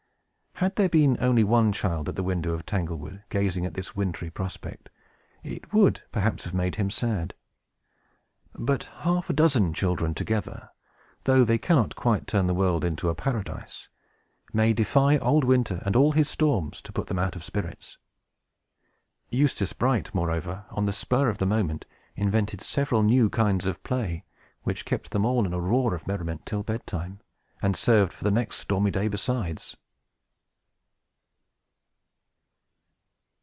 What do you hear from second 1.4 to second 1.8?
one